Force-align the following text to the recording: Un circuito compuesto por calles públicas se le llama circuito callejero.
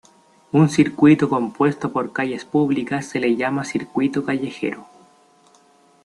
Un 0.51 0.67
circuito 0.69 1.29
compuesto 1.29 1.93
por 1.93 2.11
calles 2.11 2.43
públicas 2.43 3.05
se 3.05 3.19
le 3.19 3.35
llama 3.35 3.63
circuito 3.63 4.25
callejero. 4.25 4.87